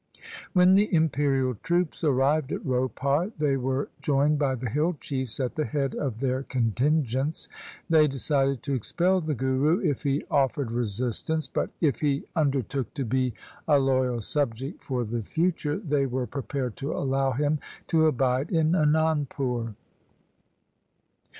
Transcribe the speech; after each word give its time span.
When 0.53 0.73
the 0.73 0.91
imperial 0.91 1.53
troops 1.61 2.03
arrived 2.03 2.51
at 2.51 2.63
Ropar, 2.65 3.33
they 3.37 3.55
were 3.55 3.89
joined 4.01 4.39
by 4.39 4.55
the 4.55 4.71
hill 4.71 4.97
chiefs 4.99 5.39
at 5.39 5.53
the 5.53 5.65
head 5.65 5.93
of 5.93 6.21
their 6.21 6.41
contingents. 6.41 7.47
They 7.87 8.07
decided 8.07 8.63
to 8.63 8.73
expel 8.73 9.21
the 9.21 9.35
Guru 9.35 9.77
if 9.87 10.01
he 10.01 10.25
offered 10.31 10.71
resistance, 10.71 11.47
but, 11.47 11.69
if 11.81 11.99
he 11.99 12.23
undertook 12.35 12.91
to 12.95 13.05
be 13.05 13.35
a 13.67 13.77
loyal 13.77 14.21
subject 14.21 14.83
for 14.83 15.03
the 15.03 15.21
future, 15.21 15.77
they 15.77 16.07
were 16.07 16.25
prepared 16.25 16.75
to 16.77 16.93
allow 16.93 17.33
him 17.33 17.59
to 17.89 18.07
abide 18.07 18.49
in 18.49 18.71
Anandpur. 18.71 19.75